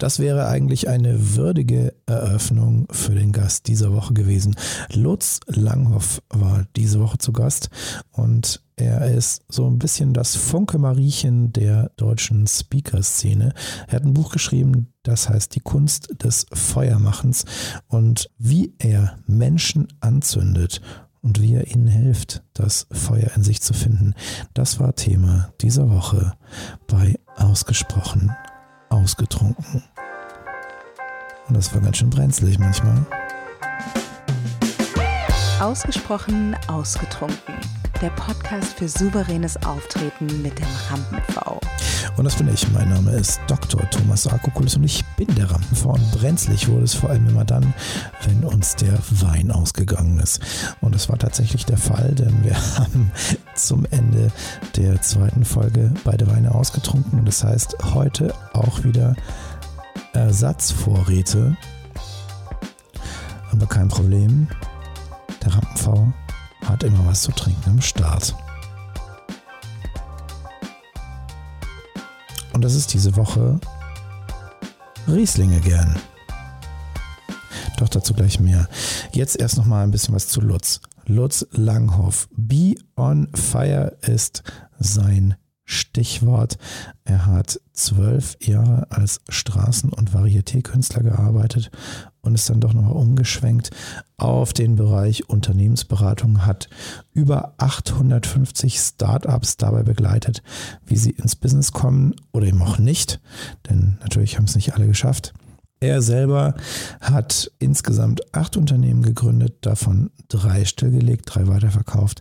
[0.00, 4.56] Das wäre eigentlich eine würdige Eröffnung für den Gast dieser Woche gewesen.
[4.94, 7.68] Lutz Langhoff war diese Woche zu Gast
[8.10, 13.52] und er ist so ein bisschen das Funke Mariechen der deutschen Speaker-Szene.
[13.88, 17.44] Er hat ein Buch geschrieben, das heißt Die Kunst des Feuermachens
[17.86, 20.80] und wie er Menschen anzündet
[21.20, 24.14] und wie er ihnen hilft, das Feuer in sich zu finden.
[24.54, 26.32] Das war Thema dieser Woche
[26.86, 28.34] bei Ausgesprochen
[28.90, 29.84] Ausgetrunken.
[31.50, 33.04] Und das war ganz schön brenzlig manchmal.
[35.60, 37.54] Ausgesprochen Ausgetrunken
[38.00, 41.60] der Podcast für souveränes Auftreten mit dem Rampen-V.
[42.16, 42.70] Und das bin ich.
[42.70, 43.82] Mein Name ist Dr.
[43.90, 45.90] Thomas Akokulis und ich bin der Rampen-V.
[45.90, 47.74] Und brenzlig wurde es vor allem immer dann,
[48.24, 50.40] wenn uns der Wein ausgegangen ist.
[50.80, 53.10] Und das war tatsächlich der Fall, denn wir haben
[53.54, 54.30] zum Ende
[54.76, 57.18] der zweiten Folge beide Weine ausgetrunken.
[57.18, 59.16] Und das heißt, heute auch wieder
[60.12, 61.56] Ersatzvorräte.
[63.52, 64.48] Aber kein Problem.
[65.42, 66.12] Der Rampen-V
[66.64, 68.34] hat immer was zu trinken am Start.
[72.52, 73.58] Und das ist diese Woche
[75.08, 75.96] Rieslinge gern.
[77.78, 78.68] Doch dazu gleich mehr.
[79.12, 80.80] Jetzt erst noch mal ein bisschen was zu Lutz.
[81.06, 82.28] Lutz Langhoff.
[82.36, 84.42] Be on Fire ist
[84.78, 85.36] sein
[85.70, 86.58] Stichwort.
[87.04, 91.70] Er hat zwölf Jahre als Straßen- und Varieté-Künstler gearbeitet
[92.22, 93.70] und ist dann doch nochmal umgeschwenkt
[94.16, 96.68] auf den Bereich Unternehmensberatung, hat
[97.12, 100.42] über 850 Startups dabei begleitet,
[100.86, 103.20] wie sie ins Business kommen oder eben auch nicht,
[103.68, 105.32] denn natürlich haben es nicht alle geschafft.
[105.82, 106.54] Er selber
[107.00, 112.20] hat insgesamt acht Unternehmen gegründet, davon drei stillgelegt, drei weiterverkauft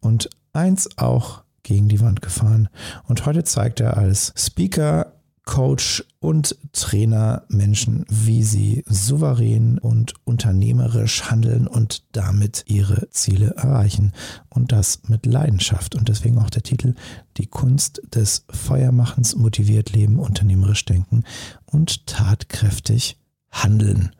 [0.00, 2.68] und eins auch gegen die Wand gefahren.
[3.08, 11.30] Und heute zeigt er als Speaker, Coach und Trainer Menschen, wie sie souverän und unternehmerisch
[11.30, 14.12] handeln und damit ihre Ziele erreichen.
[14.48, 15.96] Und das mit Leidenschaft.
[15.96, 16.94] Und deswegen auch der Titel
[17.36, 21.24] Die Kunst des Feuermachens motiviert Leben, unternehmerisch denken
[21.66, 23.18] und tatkräftig
[23.50, 24.12] handeln.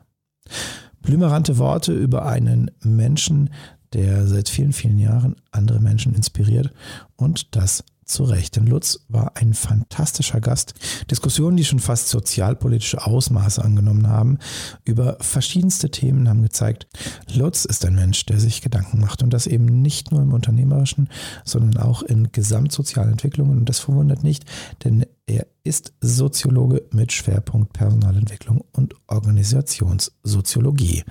[1.01, 3.51] Blümerante Worte über einen Menschen,
[3.95, 6.71] der seit vielen, vielen Jahren andere Menschen inspiriert
[7.17, 8.57] und das zu Recht.
[8.57, 10.75] Denn Lutz war ein fantastischer Gast.
[11.11, 14.39] Diskussionen, die schon fast sozialpolitische Ausmaße angenommen haben,
[14.85, 16.87] über verschiedenste Themen haben gezeigt,
[17.33, 21.09] Lutz ist ein Mensch, der sich Gedanken macht und das eben nicht nur im Unternehmerischen,
[21.45, 23.59] sondern auch in gesamtsozialen Entwicklungen.
[23.59, 24.45] Und das verwundert nicht,
[24.85, 31.05] denn er ist Soziologe mit Schwerpunkt Personalentwicklung und Organisationssoziologie.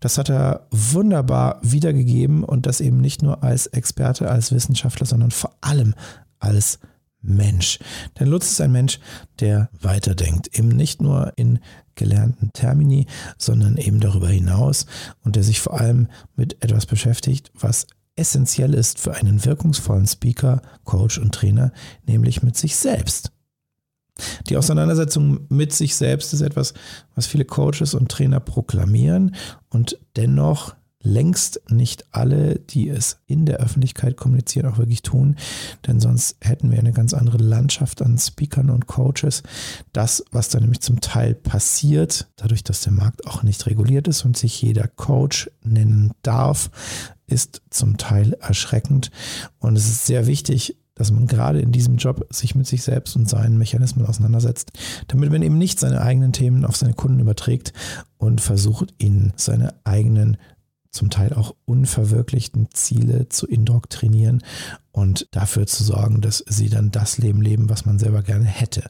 [0.00, 5.30] Das hat er wunderbar wiedergegeben und das eben nicht nur als Experte, als Wissenschaftler, sondern
[5.30, 5.94] vor allem
[6.38, 6.78] als
[7.24, 7.78] Mensch.
[8.18, 9.00] Denn Lutz ist ein Mensch,
[9.40, 11.58] der weiterdenkt, eben nicht nur in
[11.94, 13.06] gelernten Termini,
[13.38, 14.86] sondern eben darüber hinaus
[15.24, 20.62] und der sich vor allem mit etwas beschäftigt, was essentiell ist für einen wirkungsvollen Speaker,
[20.84, 21.72] Coach und Trainer,
[22.06, 23.33] nämlich mit sich selbst.
[24.48, 26.74] Die Auseinandersetzung mit sich selbst ist etwas,
[27.14, 29.34] was viele Coaches und Trainer proklamieren
[29.70, 35.36] und dennoch längst nicht alle, die es in der Öffentlichkeit kommunizieren, auch wirklich tun.
[35.86, 39.42] Denn sonst hätten wir eine ganz andere Landschaft an Speakern und Coaches.
[39.92, 44.24] Das, was da nämlich zum Teil passiert, dadurch, dass der Markt auch nicht reguliert ist
[44.24, 46.70] und sich jeder Coach nennen darf,
[47.26, 49.10] ist zum Teil erschreckend.
[49.58, 53.16] Und es ist sehr wichtig, dass man gerade in diesem Job sich mit sich selbst
[53.16, 54.72] und seinen Mechanismen auseinandersetzt,
[55.08, 57.72] damit man eben nicht seine eigenen Themen auf seine Kunden überträgt
[58.16, 60.36] und versucht, ihnen seine eigenen
[60.90, 64.42] zum Teil auch unverwirklichten Ziele zu indoktrinieren
[64.94, 68.88] und dafür zu sorgen, dass sie dann das Leben leben, was man selber gerne hätte.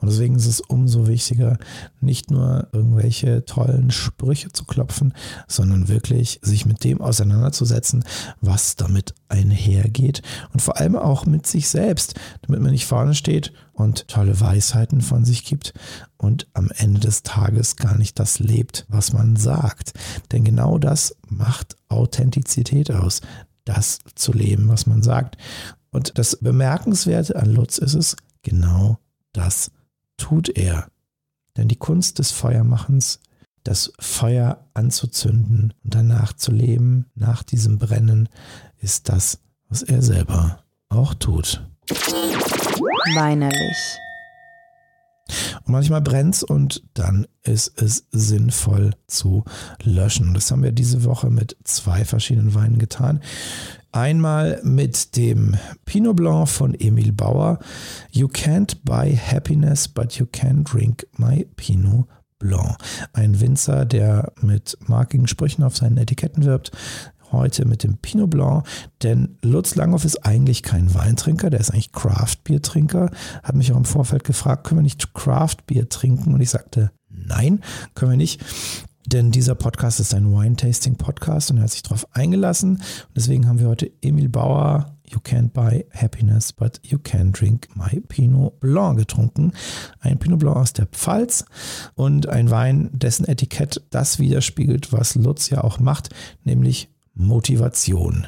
[0.00, 1.58] Und deswegen ist es umso wichtiger,
[2.00, 5.14] nicht nur irgendwelche tollen Sprüche zu klopfen,
[5.46, 8.02] sondern wirklich sich mit dem auseinanderzusetzen,
[8.40, 10.22] was damit einhergeht
[10.52, 15.02] und vor allem auch mit sich selbst, damit man nicht vorne steht und tolle Weisheiten
[15.02, 15.72] von sich gibt
[16.16, 19.92] und am Ende des Tages gar nicht das lebt, was man sagt.
[20.32, 23.20] Denn genau das macht Authentizität aus
[23.64, 25.36] das zu leben, was man sagt.
[25.90, 28.98] Und das Bemerkenswerte an Lutz ist es, genau
[29.32, 29.70] das
[30.16, 30.88] tut er.
[31.56, 33.20] Denn die Kunst des Feuermachens,
[33.62, 38.28] das Feuer anzuzünden und danach zu leben, nach diesem Brennen,
[38.78, 39.38] ist das,
[39.68, 41.66] was er selber auch tut.
[43.14, 43.98] Weinerlich.
[45.66, 49.44] Manchmal brennt es und dann ist es sinnvoll zu
[49.82, 50.34] löschen.
[50.34, 53.20] Das haben wir diese Woche mit zwei verschiedenen Weinen getan.
[53.92, 57.60] Einmal mit dem Pinot Blanc von Emil Bauer.
[58.10, 62.06] You can't buy happiness, but you can drink my Pinot
[62.38, 62.76] Blanc.
[63.12, 66.72] Ein Winzer, der mit markigen Sprüchen auf seinen Etiketten wirbt.
[67.34, 68.66] Heute mit dem Pinot Blanc,
[69.02, 73.10] denn Lutz Langhoff ist eigentlich kein Weintrinker, der ist eigentlich Craft-Bier-Trinker.
[73.42, 76.34] Hat mich auch im Vorfeld gefragt, können wir nicht Craft-Bier trinken?
[76.34, 77.60] Und ich sagte, nein,
[77.94, 78.40] können wir nicht.
[79.06, 82.76] Denn dieser Podcast ist ein Wine-Tasting-Podcast und er hat sich darauf eingelassen.
[82.76, 87.68] Und deswegen haben wir heute Emil Bauer, You can't buy happiness, but you can drink
[87.74, 89.52] my Pinot Blanc getrunken.
[90.00, 91.44] Ein Pinot Blanc aus der Pfalz
[91.94, 96.08] und ein Wein, dessen Etikett das widerspiegelt, was Lutz ja auch macht,
[96.44, 98.26] nämlich Motivation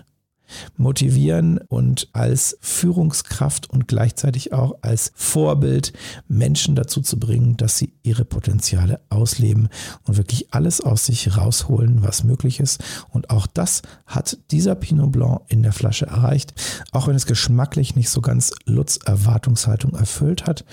[0.76, 5.92] motivieren und als Führungskraft und gleichzeitig auch als Vorbild
[6.28, 9.68] Menschen dazu zu bringen, dass sie ihre Potenziale ausleben
[10.04, 12.82] und wirklich alles aus sich rausholen, was möglich ist.
[13.10, 16.54] Und auch das hat dieser Pinot Blanc in der Flasche erreicht,
[16.92, 20.64] auch wenn es geschmacklich nicht so ganz Lutz Erwartungshaltung erfüllt hat.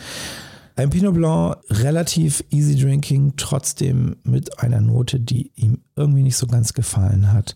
[0.75, 6.47] Ein Pinot Blanc relativ easy drinking, trotzdem mit einer Note, die ihm irgendwie nicht so
[6.47, 7.55] ganz gefallen hat.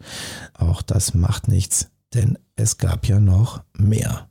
[0.54, 4.28] Auch das macht nichts denn es gab ja noch mehr.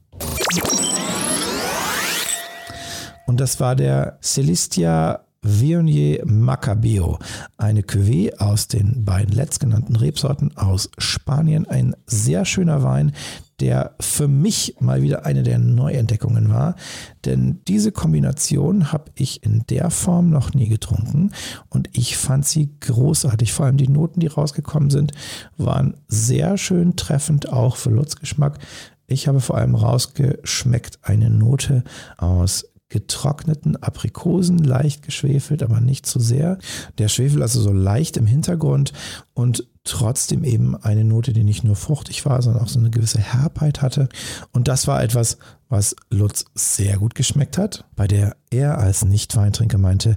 [3.26, 7.18] Und das war der Celestia Viognier Macabeo,
[7.56, 11.66] eine Cuvée aus den beiden letztgenannten Rebsorten aus Spanien.
[11.66, 13.12] Ein sehr schöner Wein,
[13.60, 16.76] der für mich mal wieder eine der Neuentdeckungen war.
[17.24, 21.32] Denn diese Kombination habe ich in der Form noch nie getrunken
[21.68, 23.52] und ich fand sie großartig.
[23.52, 25.12] Vor allem die Noten, die rausgekommen sind,
[25.56, 28.58] waren sehr schön treffend, auch für Lutz Geschmack.
[29.06, 31.84] Ich habe vor allem rausgeschmeckt eine Note
[32.18, 36.58] aus getrockneten Aprikosen, leicht geschwefelt, aber nicht zu sehr.
[36.98, 38.92] Der Schwefel also so leicht im Hintergrund
[39.34, 43.20] und trotzdem eben eine Note, die nicht nur fruchtig war, sondern auch so eine gewisse
[43.20, 44.08] Herbheit hatte.
[44.52, 45.38] Und das war etwas,
[45.68, 50.16] was Lutz sehr gut geschmeckt hat, bei der er als Nicht-Weintrinker meinte,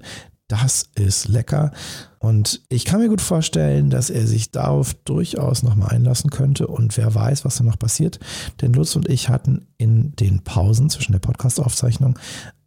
[0.49, 1.71] das ist lecker.
[2.17, 6.67] Und ich kann mir gut vorstellen, dass er sich darauf durchaus nochmal einlassen könnte.
[6.67, 8.19] Und wer weiß, was da noch passiert.
[8.59, 12.17] Denn Lutz und ich hatten in den Pausen zwischen der Podcast-Aufzeichnung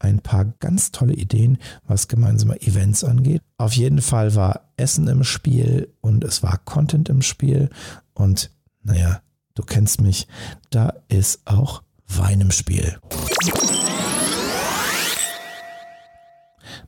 [0.03, 3.43] ein paar ganz tolle Ideen, was gemeinsame Events angeht.
[3.57, 7.71] Auf jeden Fall war Essen im Spiel und es war Content im Spiel.
[8.15, 8.51] Und
[8.83, 9.23] naja,
[9.55, 10.27] du kennst mich,
[10.71, 12.99] da ist auch Wein im Spiel.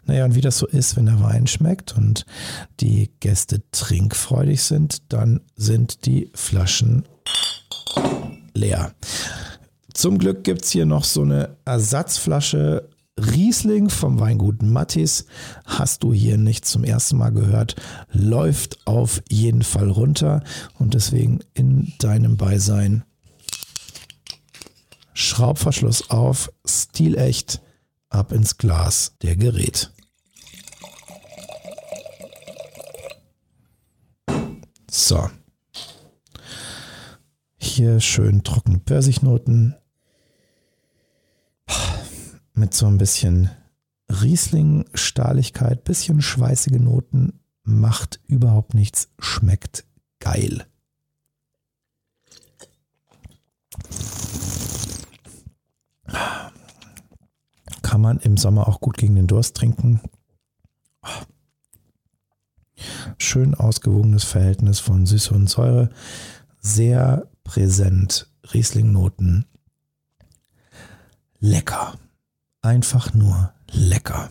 [0.06, 2.26] Naja, und wie das so ist, wenn der Wein schmeckt und
[2.80, 7.04] die Gäste trinkfreudig sind, dann sind die Flaschen
[8.52, 8.92] leer.
[9.94, 15.26] Zum Glück gibt es hier noch so eine Ersatzflasche Riesling vom Weingut Mattis.
[15.64, 17.76] Hast du hier nicht zum ersten Mal gehört,
[18.12, 20.42] läuft auf jeden Fall runter
[20.78, 23.04] und deswegen in deinem Beisein
[25.12, 27.62] Schraubverschluss auf, stilecht,
[28.08, 29.92] ab ins Glas der Gerät.
[34.90, 35.30] So.
[37.56, 39.76] Hier schön trockene Pfirsichnoten.
[42.54, 43.50] Mit so ein bisschen
[44.08, 47.40] Riesling-Stahligkeit, bisschen schweißige Noten.
[47.64, 49.08] Macht überhaupt nichts.
[49.18, 49.84] Schmeckt
[50.20, 50.66] geil.
[57.82, 60.00] Kann man im Sommer auch gut gegen den Durst trinken
[63.18, 65.90] schön ausgewogenes Verhältnis von Süße und Säure,
[66.60, 69.46] sehr präsent, Riesling-Noten.
[71.40, 71.94] Lecker.
[72.64, 74.30] Einfach nur lecker.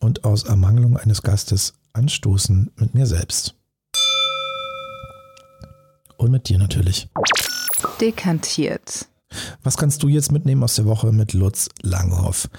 [0.00, 3.54] Und aus Ermangelung eines Gastes anstoßen mit mir selbst.
[6.18, 7.08] Und mit dir natürlich.
[8.02, 9.08] Dekantiert.
[9.62, 12.50] Was kannst du jetzt mitnehmen aus der Woche mit Lutz Langhoff?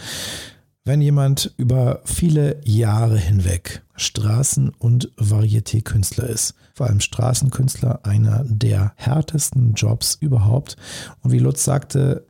[0.83, 8.93] Wenn jemand über viele Jahre hinweg Straßen- und Varieté-Künstler ist, vor allem Straßenkünstler, einer der
[8.97, 10.77] härtesten Jobs überhaupt.
[11.23, 12.27] Und wie Lutz sagte,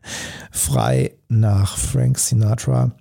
[0.52, 2.94] frei nach Frank Sinatra,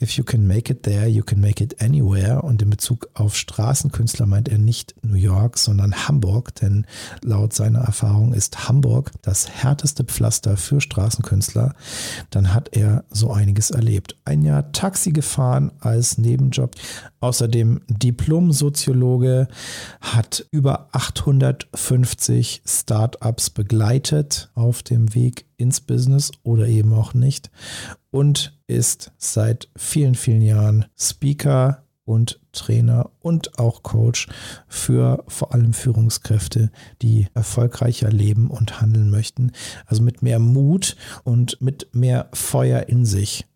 [0.00, 2.42] If you can make it there, you can make it anywhere.
[2.42, 6.86] Und in Bezug auf Straßenkünstler meint er nicht New York, sondern Hamburg, denn
[7.22, 11.74] laut seiner Erfahrung ist Hamburg das härteste Pflaster für Straßenkünstler.
[12.30, 14.16] Dann hat er so einiges erlebt.
[14.24, 16.74] Ein Jahr Taxi gefahren als Nebenjob.
[17.20, 19.48] Außerdem Diplom-Soziologe,
[20.00, 27.50] hat über 850 Startups begleitet auf dem Weg ins Business oder eben auch nicht
[28.10, 34.28] und ist seit vielen, vielen Jahren Speaker und Trainer und auch Coach
[34.68, 39.52] für vor allem Führungskräfte, die erfolgreicher leben und handeln möchten.
[39.86, 43.46] Also mit mehr Mut und mit mehr Feuer in sich.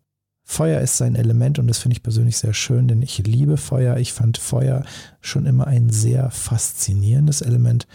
[0.49, 3.97] Feuer ist sein Element und das finde ich persönlich sehr schön, denn ich liebe Feuer.
[3.97, 4.85] Ich fand Feuer
[5.19, 7.85] schon immer ein sehr faszinierendes Element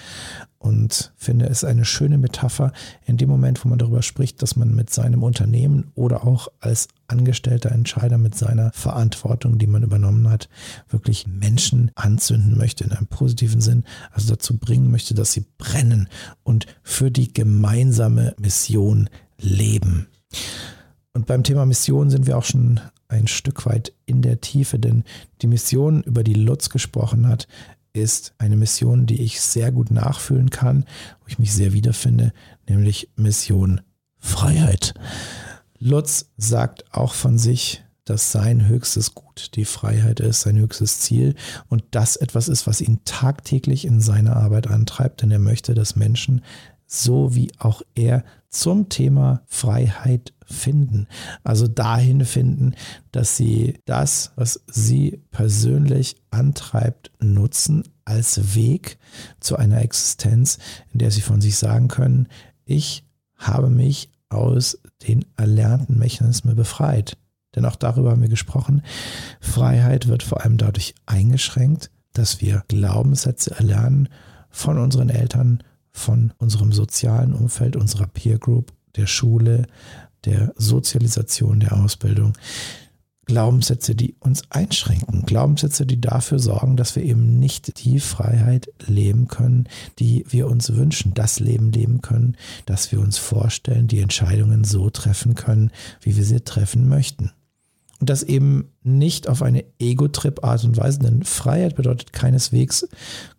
[0.58, 2.72] und finde es eine schöne Metapher
[3.06, 6.88] in dem Moment, wo man darüber spricht, dass man mit seinem Unternehmen oder auch als
[7.08, 10.50] angestellter Entscheider mit seiner Verantwortung, die man übernommen hat,
[10.90, 16.06] wirklich Menschen anzünden möchte in einem positiven Sinn, also dazu bringen möchte, dass sie brennen
[16.42, 20.08] und für die gemeinsame Mission leben.
[21.14, 25.04] Und beim Thema Mission sind wir auch schon ein Stück weit in der Tiefe, denn
[25.42, 27.46] die Mission, über die Lutz gesprochen hat,
[27.92, 30.84] ist eine Mission, die ich sehr gut nachfühlen kann,
[31.20, 32.32] wo ich mich sehr wiederfinde,
[32.66, 33.82] nämlich Mission
[34.18, 34.94] Freiheit.
[35.78, 41.34] Lutz sagt auch von sich, dass sein höchstes Gut die Freiheit ist, sein höchstes Ziel
[41.68, 45.94] und das etwas ist, was ihn tagtäglich in seiner Arbeit antreibt, denn er möchte, dass
[45.94, 46.42] Menschen
[46.94, 51.06] so wie auch er zum Thema Freiheit finden.
[51.42, 52.74] Also dahin finden,
[53.12, 58.98] dass sie das, was sie persönlich antreibt, nutzen als Weg
[59.40, 60.58] zu einer Existenz,
[60.92, 62.28] in der sie von sich sagen können,
[62.66, 63.04] ich
[63.36, 67.16] habe mich aus den erlernten Mechanismen befreit.
[67.54, 68.82] Denn auch darüber haben wir gesprochen.
[69.40, 74.10] Freiheit wird vor allem dadurch eingeschränkt, dass wir Glaubenssätze erlernen
[74.50, 79.66] von unseren Eltern, von unserem sozialen Umfeld, unserer Peer Group, der Schule,
[80.24, 82.34] der Sozialisation, der Ausbildung.
[83.24, 89.28] Glaubenssätze, die uns einschränken, Glaubenssätze, die dafür sorgen, dass wir eben nicht die Freiheit leben
[89.28, 89.68] können,
[90.00, 94.90] die wir uns wünschen, das Leben leben können, das wir uns vorstellen, die Entscheidungen so
[94.90, 95.70] treffen können,
[96.00, 97.30] wie wir sie treffen möchten.
[98.02, 102.88] Und das eben nicht auf eine Ego-Trip-Art und Weise, denn Freiheit bedeutet keineswegs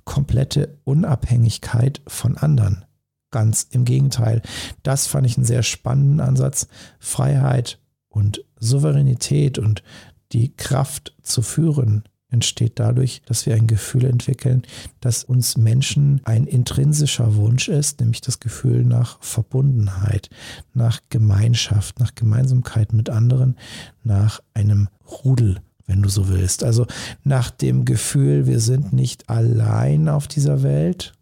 [0.06, 2.86] komplette Unabhängigkeit von anderen.
[3.30, 4.42] Ganz im Gegenteil.
[4.82, 6.70] Das fand ich einen sehr spannenden Ansatz.
[6.98, 9.84] Freiheit und Souveränität und
[10.32, 14.64] die Kraft zu führen entsteht dadurch, dass wir ein Gefühl entwickeln,
[15.00, 20.30] dass uns Menschen ein intrinsischer Wunsch ist, nämlich das Gefühl nach Verbundenheit,
[20.74, 23.56] nach Gemeinschaft, nach Gemeinsamkeit mit anderen,
[24.04, 26.64] nach einem Rudel, wenn du so willst.
[26.64, 26.88] Also
[27.24, 31.14] nach dem Gefühl, wir sind nicht allein auf dieser Welt.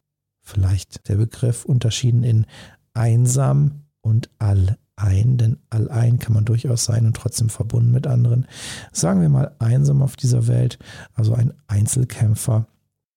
[0.41, 2.45] Vielleicht der Begriff unterschieden in
[2.93, 8.45] einsam und all ein, denn allein kann man durchaus sein und trotzdem verbunden mit anderen.
[8.91, 10.79] Sagen wir mal einsam auf dieser Welt,
[11.13, 12.67] also ein Einzelkämpfer,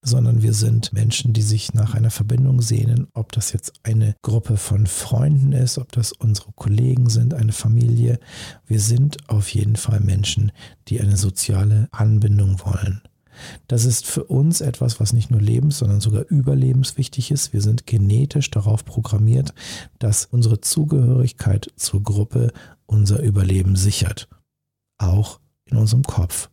[0.05, 4.57] sondern wir sind Menschen, die sich nach einer Verbindung sehnen, ob das jetzt eine Gruppe
[4.57, 8.19] von Freunden ist, ob das unsere Kollegen sind, eine Familie.
[8.67, 10.51] Wir sind auf jeden Fall Menschen,
[10.87, 13.01] die eine soziale Anbindung wollen.
[13.67, 17.53] Das ist für uns etwas, was nicht nur lebens-, sondern sogar überlebenswichtig ist.
[17.53, 19.53] Wir sind genetisch darauf programmiert,
[19.99, 22.51] dass unsere Zugehörigkeit zur Gruppe
[22.85, 24.27] unser Überleben sichert.
[24.97, 26.49] Auch in unserem Kopf.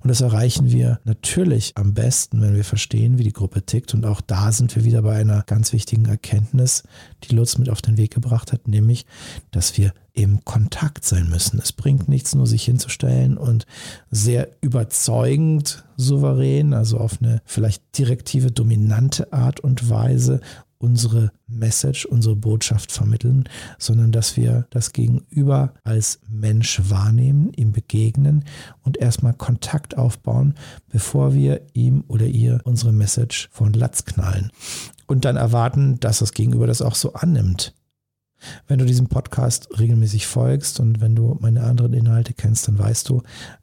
[0.00, 3.94] Und das erreichen wir natürlich am besten, wenn wir verstehen, wie die Gruppe tickt.
[3.94, 6.82] Und auch da sind wir wieder bei einer ganz wichtigen Erkenntnis,
[7.24, 9.06] die Lutz mit auf den Weg gebracht hat, nämlich,
[9.50, 11.58] dass wir im Kontakt sein müssen.
[11.58, 13.66] Es bringt nichts, nur sich hinzustellen und
[14.10, 20.40] sehr überzeugend souverän, also auf eine vielleicht direktive, dominante Art und Weise
[20.84, 23.48] unsere Message, unsere Botschaft vermitteln,
[23.78, 28.44] sondern dass wir das Gegenüber als Mensch wahrnehmen, ihm begegnen
[28.82, 30.54] und erstmal Kontakt aufbauen,
[30.90, 34.52] bevor wir ihm oder ihr unsere Message von Latz knallen.
[35.06, 37.74] Und dann erwarten, dass das Gegenüber das auch so annimmt.
[38.66, 43.08] Wenn du diesem Podcast regelmäßig folgst und wenn du meine anderen Inhalte kennst, dann weißt
[43.08, 43.22] du,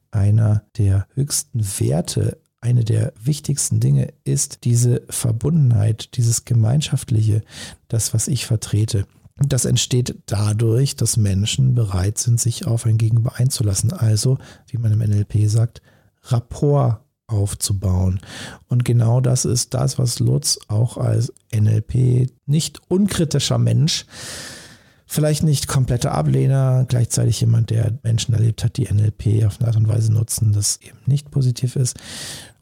[0.10, 7.42] einer der höchsten Werte eine der wichtigsten Dinge ist diese Verbundenheit, dieses Gemeinschaftliche,
[7.88, 9.06] das, was ich vertrete.
[9.38, 13.92] Das entsteht dadurch, dass Menschen bereit sind, sich auf ein Gegenüber einzulassen.
[13.92, 14.38] Also,
[14.68, 15.82] wie man im NLP sagt,
[16.24, 18.20] Rapport aufzubauen.
[18.68, 24.06] Und genau das ist das, was Lutz auch als NLP nicht unkritischer Mensch
[25.12, 29.76] vielleicht nicht kompletter Ablehner, gleichzeitig jemand, der Menschen erlebt hat, die NLP auf eine Art
[29.76, 32.00] und Weise nutzen, das eben nicht positiv ist,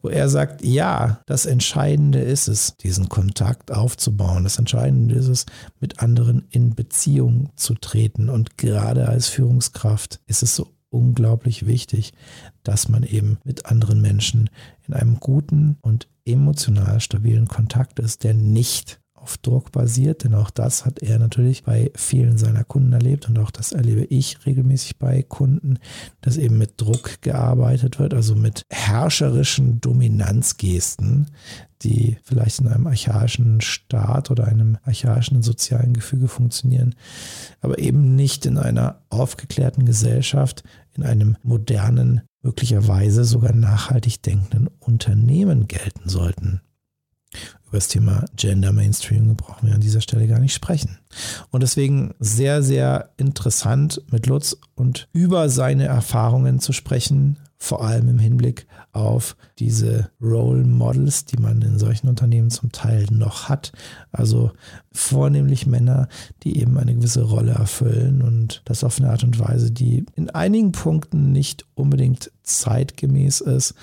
[0.01, 4.45] wo er sagt, ja, das Entscheidende ist es, diesen Kontakt aufzubauen.
[4.45, 5.45] Das Entscheidende ist es,
[5.79, 8.29] mit anderen in Beziehung zu treten.
[8.29, 12.13] Und gerade als Führungskraft ist es so unglaublich wichtig,
[12.63, 14.49] dass man eben mit anderen Menschen
[14.87, 20.49] in einem guten und emotional stabilen Kontakt ist, der nicht auf Druck basiert, denn auch
[20.49, 24.97] das hat er natürlich bei vielen seiner Kunden erlebt und auch das erlebe ich regelmäßig
[24.97, 25.77] bei Kunden,
[26.21, 31.27] dass eben mit Druck gearbeitet wird, also mit herrscherischen Dominanzgesten,
[31.83, 36.95] die vielleicht in einem archaischen Staat oder einem archaischen sozialen Gefüge funktionieren,
[37.61, 45.67] aber eben nicht in einer aufgeklärten Gesellschaft, in einem modernen, möglicherweise sogar nachhaltig denkenden Unternehmen
[45.67, 46.61] gelten sollten.
[47.67, 50.97] Über das Thema Gender Mainstream brauchen wir an dieser Stelle gar nicht sprechen.
[51.51, 58.07] Und deswegen sehr, sehr interessant mit Lutz und über seine Erfahrungen zu sprechen, vor allem
[58.07, 63.73] im Hinblick auf diese Role Models, die man in solchen Unternehmen zum Teil noch hat.
[64.11, 64.51] Also
[64.93, 66.07] vornehmlich Männer,
[66.43, 70.29] die eben eine gewisse Rolle erfüllen und das auf eine Art und Weise, die in
[70.29, 73.75] einigen Punkten nicht unbedingt zeitgemäß ist.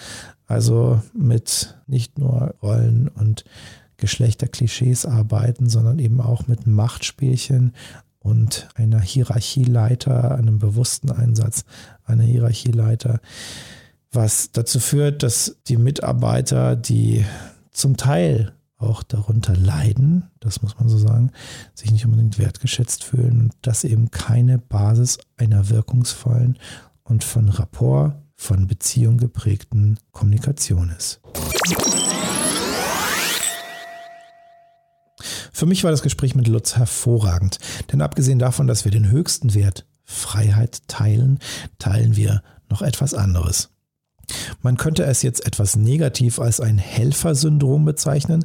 [0.47, 3.45] Also mit nicht nur Rollen und
[3.97, 7.73] Geschlechterklischees arbeiten, sondern eben auch mit Machtspielchen
[8.19, 11.65] und einer Hierarchieleiter, einem bewussten Einsatz
[12.05, 13.21] einer Hierarchieleiter,
[14.13, 17.25] was dazu führt, dass die Mitarbeiter, die
[17.71, 21.31] zum Teil auch darunter leiden, das muss man so sagen,
[21.75, 26.59] sich nicht unbedingt wertgeschätzt fühlen und das eben keine Basis einer wirkungsvollen
[27.05, 31.21] und von Rapport, von Beziehung geprägten Kommunikation ist.
[35.53, 37.59] Für mich war das Gespräch mit Lutz hervorragend,
[37.91, 41.39] denn abgesehen davon, dass wir den höchsten Wert Freiheit teilen,
[41.79, 43.71] teilen wir noch etwas anderes.
[44.61, 48.45] Man könnte es jetzt etwas negativ als ein Helfersyndrom bezeichnen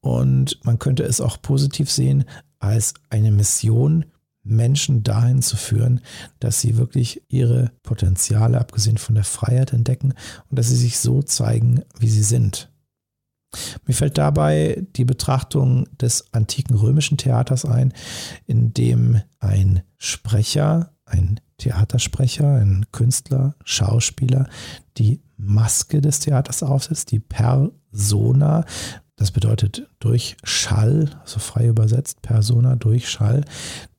[0.00, 2.24] und man könnte es auch positiv sehen
[2.58, 4.06] als eine Mission,
[4.44, 6.00] Menschen dahin zu führen,
[6.38, 10.14] dass sie wirklich ihre Potenziale, abgesehen von der Freiheit, entdecken
[10.50, 12.70] und dass sie sich so zeigen, wie sie sind.
[13.86, 17.92] Mir fällt dabei die Betrachtung des antiken römischen Theaters ein,
[18.46, 24.48] in dem ein Sprecher, ein Theatersprecher, ein Künstler, Schauspieler
[24.98, 28.64] die Maske des Theaters aufsetzt, die Persona.
[29.16, 33.44] Das bedeutet durch Schall, also frei übersetzt, Persona durch Schall,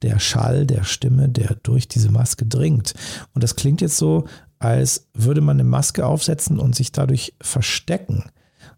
[0.02, 2.94] der Schall der Stimme, der durch diese Maske dringt.
[3.34, 4.26] Und das klingt jetzt so,
[4.60, 8.26] als würde man eine Maske aufsetzen und sich dadurch verstecken.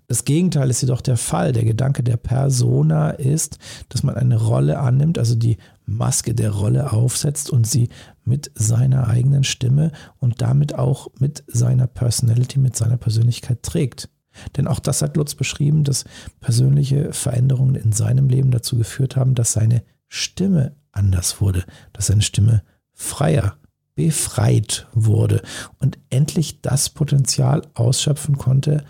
[0.07, 1.51] Das Gegenteil ist jedoch der Fall.
[1.51, 3.57] Der Gedanke der Persona ist,
[3.89, 7.89] dass man eine Rolle annimmt, also die Maske der Rolle aufsetzt und sie
[8.23, 14.09] mit seiner eigenen Stimme und damit auch mit seiner Personality, mit seiner Persönlichkeit trägt.
[14.55, 16.05] Denn auch das hat Lutz beschrieben, dass
[16.39, 22.21] persönliche Veränderungen in seinem Leben dazu geführt haben, dass seine Stimme anders wurde, dass seine
[22.21, 23.57] Stimme freier
[23.95, 25.41] befreit wurde
[25.79, 28.83] und endlich das Potenzial ausschöpfen konnte,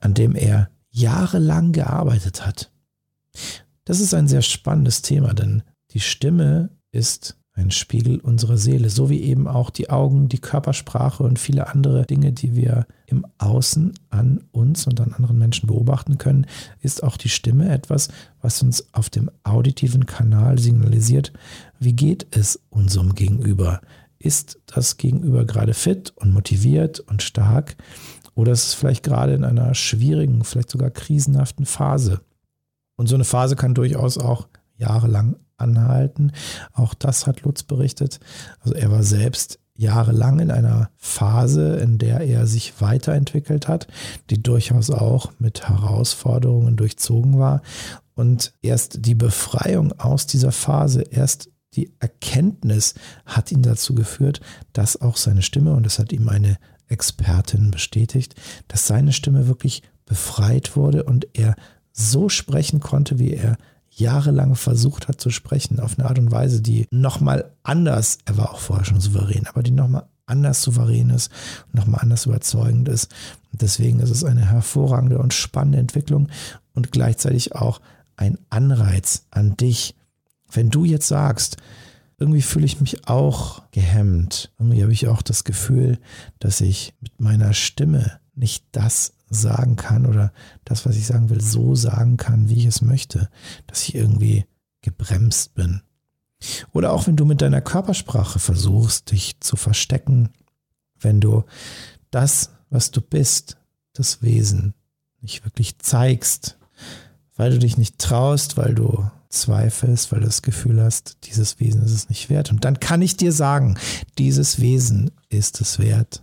[0.00, 2.72] an dem er jahrelang gearbeitet hat.
[3.84, 9.10] Das ist ein sehr spannendes Thema, denn die Stimme ist ein Spiegel unserer Seele, so
[9.10, 13.94] wie eben auch die Augen, die Körpersprache und viele andere Dinge, die wir im Außen
[14.10, 16.46] an uns und an anderen Menschen beobachten können,
[16.80, 18.08] ist auch die Stimme etwas,
[18.40, 21.32] was uns auf dem auditiven Kanal signalisiert,
[21.80, 23.80] wie geht es unserem Gegenüber,
[24.18, 27.76] ist das Gegenüber gerade fit und motiviert und stark
[28.34, 32.20] oder ist es vielleicht gerade in einer schwierigen, vielleicht sogar krisenhaften Phase?
[32.96, 36.32] Und so eine Phase kann durchaus auch jahrelang anhalten.
[36.72, 38.20] Auch das hat Lutz berichtet.
[38.60, 43.86] Also er war selbst jahrelang in einer Phase, in der er sich weiterentwickelt hat,
[44.28, 47.62] die durchaus auch mit Herausforderungen durchzogen war.
[48.14, 52.94] Und erst die Befreiung aus dieser Phase, erst die Erkenntnis
[53.24, 54.40] hat ihn dazu geführt,
[54.72, 56.56] dass auch seine Stimme, und das hat ihm eine
[56.88, 58.34] Expertin bestätigt,
[58.66, 61.54] dass seine Stimme wirklich befreit wurde und er
[61.92, 63.56] so sprechen konnte, wie er
[63.98, 68.52] jahrelang versucht hat zu sprechen, auf eine Art und Weise, die nochmal anders, er war
[68.52, 71.30] auch vorher schon souverän, aber die nochmal anders souverän ist
[71.72, 73.12] nochmal anders überzeugend ist.
[73.52, 76.28] Und deswegen ist es eine hervorragende und spannende Entwicklung
[76.74, 77.80] und gleichzeitig auch
[78.16, 79.94] ein Anreiz an dich,
[80.50, 81.56] wenn du jetzt sagst,
[82.18, 84.52] irgendwie fühle ich mich auch gehemmt.
[84.58, 85.98] Irgendwie habe ich auch das Gefühl,
[86.40, 90.32] dass ich mit meiner Stimme nicht das sagen kann oder
[90.64, 93.28] das, was ich sagen will, so sagen kann, wie ich es möchte,
[93.66, 94.46] dass ich irgendwie
[94.82, 95.82] gebremst bin.
[96.72, 100.30] Oder auch wenn du mit deiner Körpersprache versuchst, dich zu verstecken,
[101.00, 101.44] wenn du
[102.10, 103.58] das, was du bist,
[103.92, 104.74] das Wesen,
[105.20, 106.58] nicht wirklich zeigst,
[107.36, 111.82] weil du dich nicht traust, weil du zweifelst, weil du das Gefühl hast, dieses Wesen
[111.82, 112.50] ist es nicht wert.
[112.50, 113.76] Und dann kann ich dir sagen,
[114.16, 116.22] dieses Wesen ist es wert.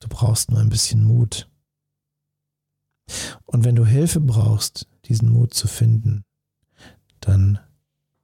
[0.00, 1.48] Du brauchst nur ein bisschen Mut.
[3.44, 6.24] Und wenn du Hilfe brauchst, diesen Mut zu finden,
[7.20, 7.58] dann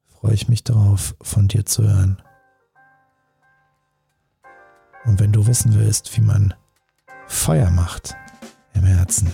[0.06, 2.22] freue ich mich darauf, von dir zu hören.
[5.04, 6.54] Und wenn du wissen willst, wie man
[7.26, 8.16] Feuer macht
[8.74, 9.32] im Herzen,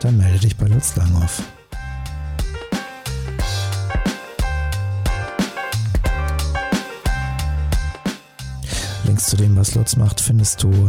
[0.00, 1.42] dann melde dich bei Lutz Langhoff.
[9.26, 10.88] Zu dem, was Lutz macht, findest du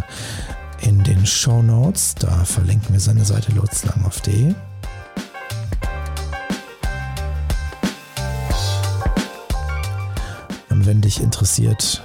[0.81, 2.13] in den Show Notes.
[2.13, 4.53] Da verlinken wir seine Seite lutzlanghoff.de.
[10.69, 12.03] Und wenn dich interessiert,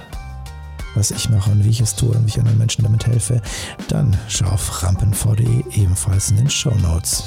[0.95, 3.39] was ich mache und wie ich es tue und wie ich anderen Menschen damit helfe,
[3.87, 7.23] dann schau auf rampenv.de ebenfalls in den Show Notes.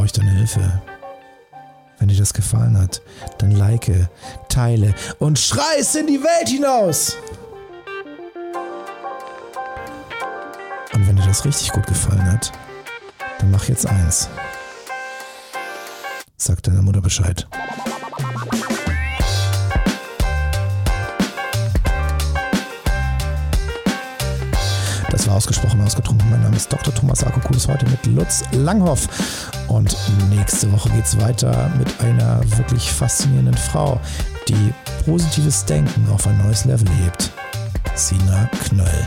[0.00, 0.80] Brauche ich deine Hilfe.
[1.98, 3.02] Wenn dir das gefallen hat,
[3.36, 4.08] dann like,
[4.48, 7.18] teile und schrei es in die Welt hinaus!
[10.94, 12.50] Und wenn dir das richtig gut gefallen hat,
[13.40, 14.30] dann mach jetzt eins.
[16.38, 17.46] Sag deiner Mutter Bescheid.
[25.30, 26.28] War ausgesprochen ausgetrunken.
[26.28, 26.92] Mein Name ist Dr.
[26.92, 29.06] Thomas Akokulis heute mit Lutz Langhoff.
[29.68, 29.96] Und
[30.28, 34.00] nächste Woche geht es weiter mit einer wirklich faszinierenden Frau,
[34.48, 37.30] die positives Denken auf ein neues Level hebt.
[37.94, 39.06] Sina Knöll.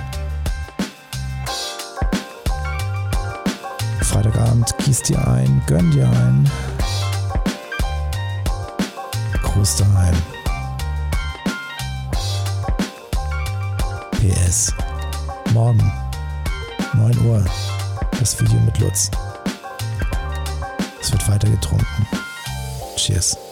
[3.99, 6.49] Freitagabend gieß dir ein, gönn dir ein.
[9.41, 10.15] Gruß daheim.
[14.21, 14.73] PS.
[15.53, 15.91] Morgen,
[17.03, 17.43] 9 Uhr,
[18.17, 19.11] das Video mit Lutz.
[21.01, 22.07] Es wird weiter getrunken.
[22.95, 23.42] Cheers.